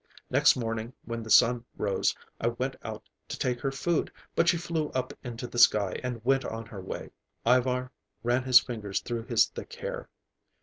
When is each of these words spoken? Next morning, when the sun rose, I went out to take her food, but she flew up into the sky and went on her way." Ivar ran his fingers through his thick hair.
Next 0.31 0.55
morning, 0.57 0.93
when 1.05 1.21
the 1.21 1.29
sun 1.29 1.63
rose, 1.77 2.15
I 2.39 2.47
went 2.47 2.75
out 2.81 3.07
to 3.27 3.37
take 3.37 3.59
her 3.61 3.71
food, 3.71 4.11
but 4.35 4.49
she 4.49 4.57
flew 4.57 4.89
up 4.95 5.13
into 5.23 5.45
the 5.45 5.59
sky 5.59 5.99
and 6.03 6.25
went 6.25 6.43
on 6.43 6.65
her 6.65 6.81
way." 6.81 7.11
Ivar 7.45 7.91
ran 8.23 8.41
his 8.41 8.59
fingers 8.59 8.99
through 9.01 9.25
his 9.27 9.45
thick 9.45 9.75
hair. 9.75 10.09